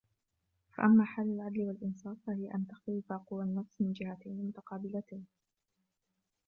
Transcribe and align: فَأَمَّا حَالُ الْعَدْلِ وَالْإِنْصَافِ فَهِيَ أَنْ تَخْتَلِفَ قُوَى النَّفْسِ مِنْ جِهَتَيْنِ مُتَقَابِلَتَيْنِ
فَأَمَّا 0.77 1.05
حَالُ 1.05 1.29
الْعَدْلِ 1.29 1.61
وَالْإِنْصَافِ 1.61 2.17
فَهِيَ 2.27 2.53
أَنْ 2.55 2.67
تَخْتَلِفَ 2.67 3.13
قُوَى 3.13 3.43
النَّفْسِ 3.43 3.81
مِنْ 3.81 3.93
جِهَتَيْنِ 3.93 4.45
مُتَقَابِلَتَيْنِ 4.47 5.25